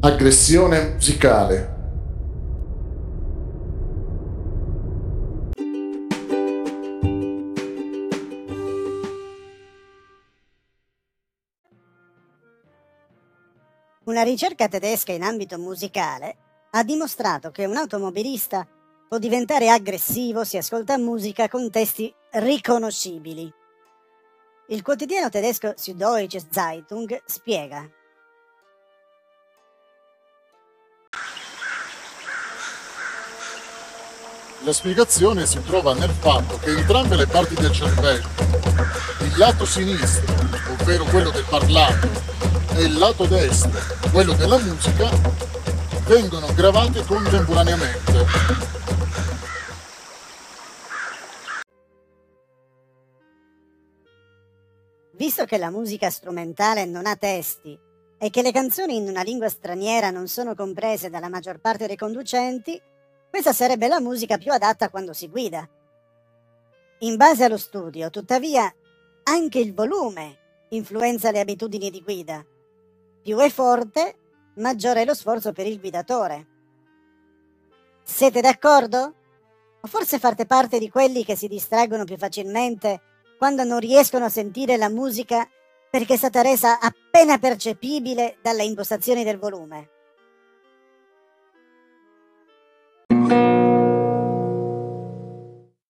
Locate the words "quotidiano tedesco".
24.82-25.74